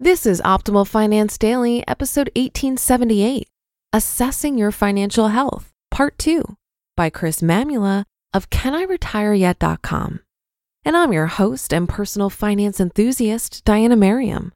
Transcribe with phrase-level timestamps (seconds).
[0.00, 3.48] This is Optimal Finance Daily, episode 1878
[3.92, 6.56] Assessing Your Financial Health, Part 2
[6.96, 10.20] by Chris Mamula of CanIRetireYet.com.
[10.84, 14.52] And I'm your host and personal finance enthusiast, Diania Merriam.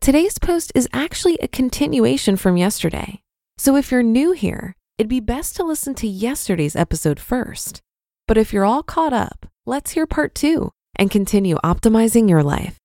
[0.00, 3.20] Today's post is actually a continuation from yesterday.
[3.58, 7.82] So if you're new here, it'd be best to listen to yesterday's episode first.
[8.26, 12.78] But if you're all caught up, let's hear part two and continue optimizing your life.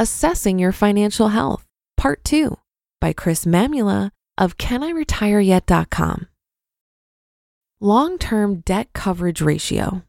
[0.00, 1.66] Assessing Your Financial Health,
[1.98, 2.56] Part 2
[3.02, 6.26] by Chris Mamula of CanIRetireYet.com.
[7.82, 10.02] Long term debt coverage ratio.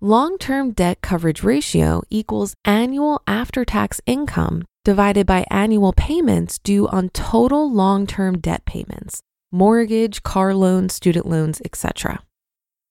[0.00, 6.88] Long term debt coverage ratio equals annual after tax income divided by annual payments due
[6.88, 9.20] on total long term debt payments,
[9.52, 12.22] mortgage, car loans, student loans, etc.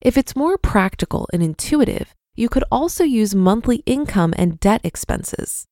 [0.01, 5.65] If it's more practical and intuitive, you could also use monthly income and debt expenses.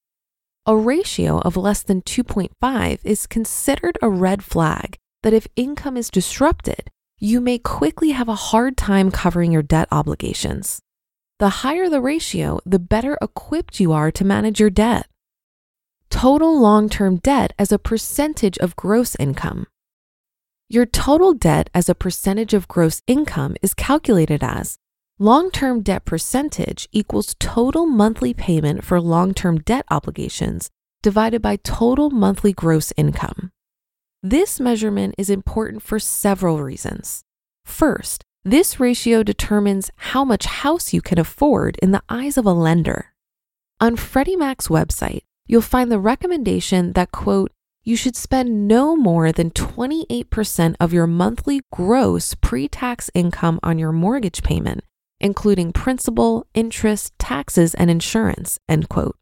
[0.66, 6.10] A ratio of less than 2.5 is considered a red flag that if income is
[6.10, 10.80] disrupted, you may quickly have a hard time covering your debt obligations.
[11.40, 15.08] The higher the ratio, the better equipped you are to manage your debt.
[16.10, 19.68] Total long term debt as a percentage of gross income.
[20.70, 24.78] Your total debt as a percentage of gross income is calculated as
[25.24, 30.70] Long term debt percentage equals total monthly payment for long term debt obligations
[31.02, 33.54] divided by total monthly gross income.
[34.22, 37.24] This measurement is important for several reasons.
[37.64, 42.52] First, this ratio determines how much house you can afford in the eyes of a
[42.52, 43.14] lender.
[43.80, 47.54] On Freddie Mac's website, you'll find the recommendation that, quote,
[47.86, 53.80] you should spend no more than 28% of your monthly gross pre tax income on
[53.80, 54.84] your mortgage payment
[55.24, 59.18] including principal, interest, taxes, and insurance, end quote.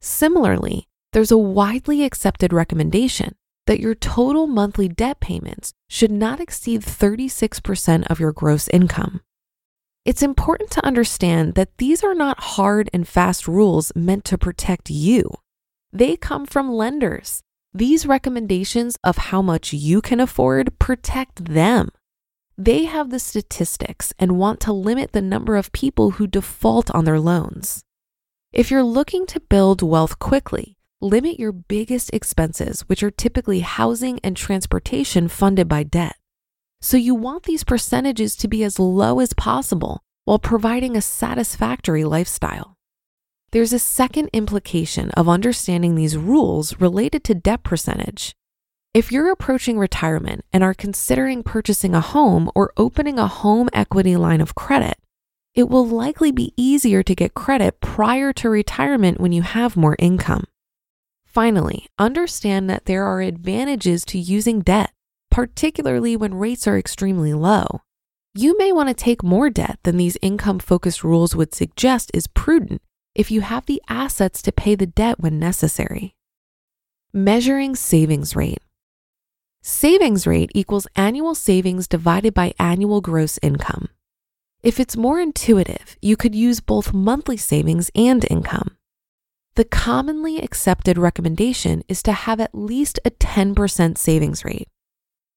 [0.00, 3.34] Similarly, there's a widely accepted recommendation
[3.66, 9.20] that your total monthly debt payments should not exceed 36% of your gross income.
[10.04, 14.90] It's important to understand that these are not hard and fast rules meant to protect
[14.90, 15.30] you.
[15.92, 17.40] They come from lenders.
[17.72, 21.88] These recommendations of how much you can afford protect them.
[22.56, 27.04] They have the statistics and want to limit the number of people who default on
[27.04, 27.82] their loans.
[28.52, 34.20] If you're looking to build wealth quickly, limit your biggest expenses, which are typically housing
[34.22, 36.14] and transportation funded by debt.
[36.80, 42.04] So you want these percentages to be as low as possible while providing a satisfactory
[42.04, 42.76] lifestyle.
[43.50, 48.36] There's a second implication of understanding these rules related to debt percentage.
[48.94, 54.14] If you're approaching retirement and are considering purchasing a home or opening a home equity
[54.14, 54.98] line of credit,
[55.52, 59.96] it will likely be easier to get credit prior to retirement when you have more
[59.98, 60.44] income.
[61.26, 64.92] Finally, understand that there are advantages to using debt,
[65.28, 67.80] particularly when rates are extremely low.
[68.32, 72.28] You may want to take more debt than these income focused rules would suggest is
[72.28, 72.80] prudent
[73.16, 76.14] if you have the assets to pay the debt when necessary.
[77.12, 78.63] Measuring savings rate.
[79.66, 83.88] Savings rate equals annual savings divided by annual gross income.
[84.62, 88.76] If it's more intuitive, you could use both monthly savings and income.
[89.54, 94.68] The commonly accepted recommendation is to have at least a 10% savings rate.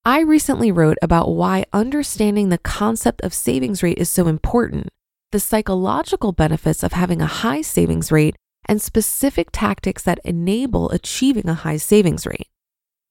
[0.03, 4.89] I recently wrote about why understanding the concept of savings rate is so important,
[5.31, 8.35] the psychological benefits of having a high savings rate,
[8.65, 12.49] and specific tactics that enable achieving a high savings rate.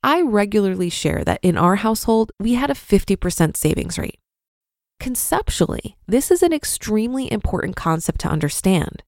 [0.06, 4.20] I regularly share that in our household, we had a 50% savings rate.
[5.00, 9.02] Conceptually, this is an extremely important concept to understand.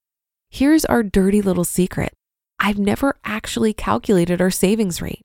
[0.49, 2.11] Here's our dirty little secret
[2.59, 5.21] I've never actually calculated our savings rate.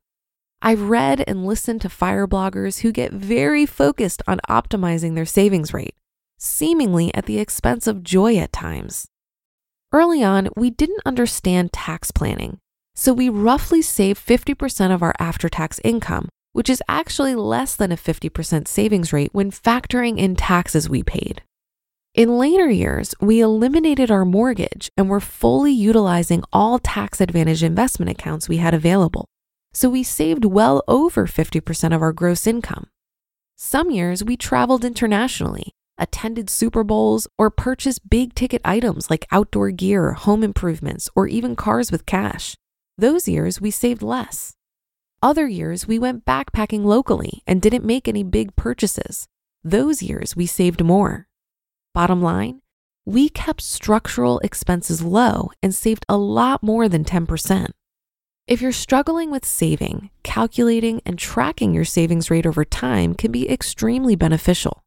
[0.63, 5.75] I've read and listened to fire bloggers who get very focused on optimizing their savings
[5.75, 5.97] rate,
[6.39, 9.09] seemingly at the expense of joy at times.
[9.93, 12.61] Early on, we didn't understand tax planning,
[12.95, 17.91] so we roughly saved 50% of our after tax income, which is actually less than
[17.91, 21.43] a 50% savings rate when factoring in taxes we paid.
[22.15, 28.09] In later years, we eliminated our mortgage and were fully utilizing all tax advantage investment
[28.09, 29.27] accounts we had available.
[29.73, 32.87] So we saved well over 50% of our gross income.
[33.57, 39.73] Some years we traveled internationally, attended Super Bowls, or purchased big ticket items like outdoor
[39.73, 42.55] gear, home improvements, or even cars with cash.
[42.97, 44.55] Those years we saved less.
[45.21, 49.27] Other years we went backpacking locally and didn't make any big purchases.
[49.65, 51.27] Those years we saved more.
[51.93, 52.61] Bottom line,
[53.05, 57.71] we kept structural expenses low and saved a lot more than 10%.
[58.47, 63.51] If you're struggling with saving, calculating and tracking your savings rate over time can be
[63.51, 64.85] extremely beneficial.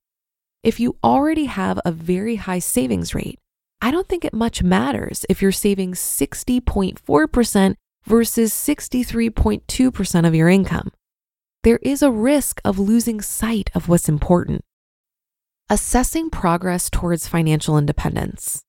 [0.64, 3.40] If you already have a very high savings rate,
[3.82, 7.76] I don't think it much matters if you're saving 60.4%
[8.08, 10.92] versus 63.2% of your income.
[11.64, 14.62] There is a risk of losing sight of what's important.
[15.70, 18.64] Assessing progress towards financial independence.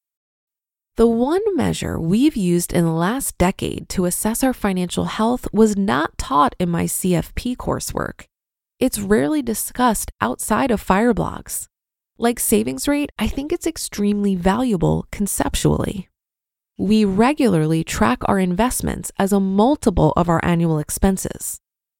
[0.96, 5.76] The one measure we've used in the last decade to assess our financial health was
[5.76, 8.24] not taught in my CFP coursework.
[8.80, 11.66] It's rarely discussed outside of fire blogs.
[12.18, 16.08] Like savings rate, I think it's extremely valuable conceptually.
[16.80, 21.58] We regularly track our investments as a multiple of our annual expenses.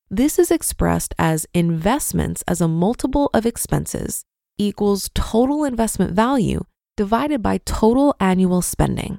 [0.08, 4.22] This is expressed as investments as a multiple of expenses
[4.56, 6.60] equals total investment value
[6.96, 9.18] divided by total annual spending.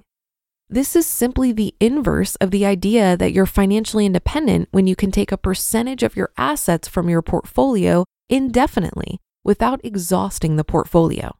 [0.70, 5.12] This is simply the inverse of the idea that you're financially independent when you can
[5.12, 11.36] take a percentage of your assets from your portfolio indefinitely without exhausting the portfolio.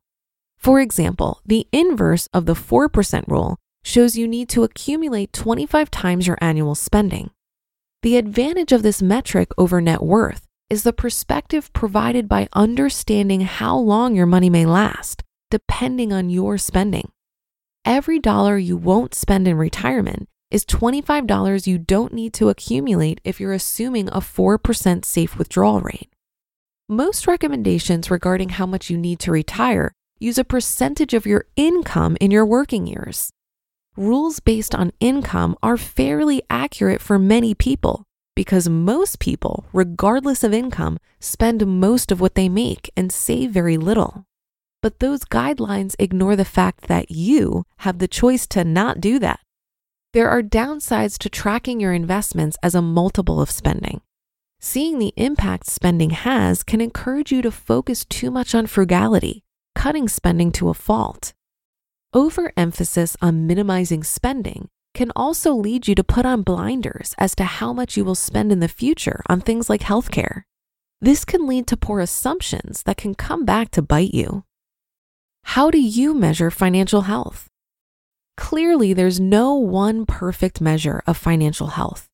[0.58, 6.28] For example, the inverse of the 4% rule shows you need to accumulate 25 times
[6.28, 7.32] your annual spending.
[8.02, 13.78] The advantage of this metric over net worth is the perspective provided by understanding how
[13.78, 17.12] long your money may last, depending on your spending.
[17.86, 23.40] Every dollar you won't spend in retirement is $25 you don't need to accumulate if
[23.40, 26.10] you're assuming a 4% safe withdrawal rate.
[26.88, 32.18] Most recommendations regarding how much you need to retire use a percentage of your income
[32.20, 33.32] in your working years.
[34.00, 40.54] Rules based on income are fairly accurate for many people because most people, regardless of
[40.54, 44.24] income, spend most of what they make and save very little.
[44.82, 49.42] But those guidelines ignore the fact that you have the choice to not do that.
[50.14, 54.00] There are downsides to tracking your investments as a multiple of spending.
[54.62, 59.44] Seeing the impact spending has can encourage you to focus too much on frugality,
[59.76, 61.34] cutting spending to a fault.
[62.12, 67.72] Overemphasis on minimizing spending can also lead you to put on blinders as to how
[67.72, 70.42] much you will spend in the future on things like healthcare.
[71.00, 74.44] This can lead to poor assumptions that can come back to bite you.
[75.44, 77.48] How do you measure financial health?
[78.38, 82.08] Clearly, there's no one perfect measure of financial health.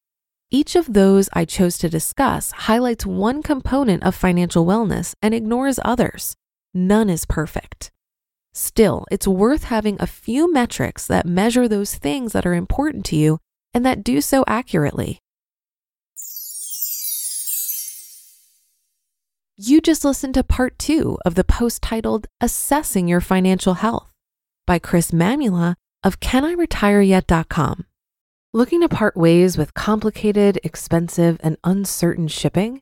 [0.51, 5.79] Each of those I chose to discuss highlights one component of financial wellness and ignores
[5.85, 6.35] others.
[6.73, 7.91] None is perfect.
[8.57, 13.17] Still, it's worth having a few metrics that measure those things that are important to
[13.17, 13.39] you
[13.74, 15.19] and that do so accurately.
[19.57, 24.13] You just listened to part two of the post titled Assessing Your Financial Health
[24.65, 27.85] by Chris Mamula of CanIRetireYet.com.
[28.53, 32.81] Looking to part ways with complicated, expensive, and uncertain shipping?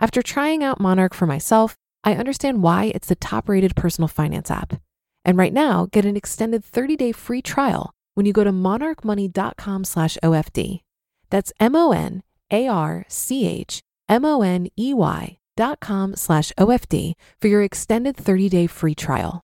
[0.00, 4.80] After trying out Monarch for myself, I understand why it's the top-rated personal finance app.
[5.26, 10.16] And right now, get an extended 30-day free trial when you go to monarchmoney.com slash
[10.22, 10.80] OFD.
[11.28, 16.16] That's M O N A R C H M O N E Y dot com
[16.16, 19.42] slash OFD for your extended 30 day free trial.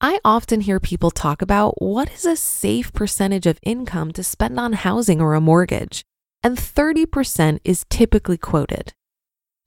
[0.00, 4.60] I often hear people talk about what is a safe percentage of income to spend
[4.60, 6.02] on housing or a mortgage,
[6.42, 8.92] and 30% is typically quoted.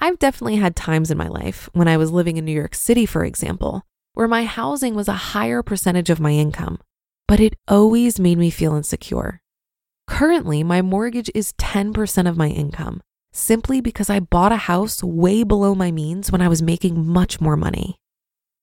[0.04, 3.06] I've definitely had times in my life when I was living in New York City,
[3.06, 3.84] for example,
[4.16, 6.80] where my housing was a higher percentage of my income,
[7.28, 9.42] but it always made me feel insecure.
[10.08, 15.44] Currently, my mortgage is 10% of my income simply because I bought a house way
[15.44, 17.96] below my means when I was making much more money.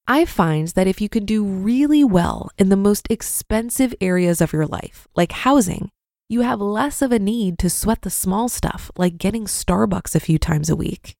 [0.09, 4.53] I find that if you can do really well in the most expensive areas of
[4.53, 5.91] your life, like housing,
[6.29, 10.21] you have less of a need to sweat the small stuff like getting Starbucks a
[10.21, 11.15] few times a week.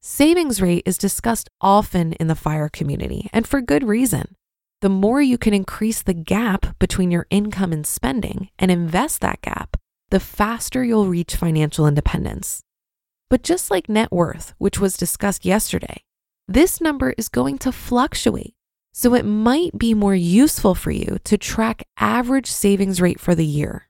[0.00, 4.36] Savings rate is discussed often in the FIRE community, and for good reason.
[4.80, 9.42] The more you can increase the gap between your income and spending and invest that
[9.42, 9.76] gap,
[10.10, 12.60] the faster you'll reach financial independence.
[13.28, 16.02] But just like net worth, which was discussed yesterday,
[16.46, 18.54] this number is going to fluctuate.
[18.92, 23.44] So it might be more useful for you to track average savings rate for the
[23.44, 23.88] year.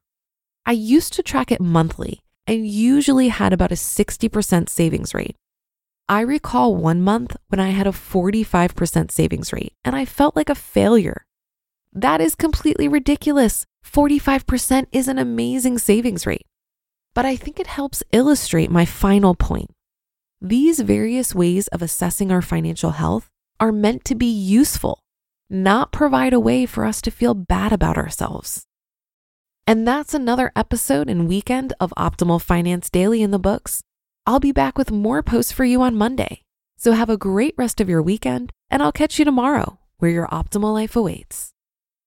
[0.64, 5.36] I used to track it monthly and usually had about a 60% savings rate.
[6.08, 10.48] I recall one month when I had a 45% savings rate and I felt like
[10.48, 11.24] a failure.
[11.92, 13.66] That is completely ridiculous.
[13.84, 16.46] 45% is an amazing savings rate
[17.18, 19.72] but I think it helps illustrate my final point.
[20.40, 25.00] These various ways of assessing our financial health are meant to be useful,
[25.50, 28.62] not provide a way for us to feel bad about ourselves.
[29.66, 33.82] And that's another episode and weekend of Optimal Finance Daily in the books.
[34.28, 36.42] I'll be back with more posts for you on Monday.
[36.76, 40.26] So have a great rest of your weekend, and I'll catch you tomorrow where your
[40.26, 41.54] optimal life awaits.